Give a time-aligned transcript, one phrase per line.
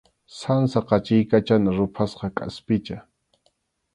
[0.37, 2.97] Sansa qachiykachana ruphasqa kʼaspicha.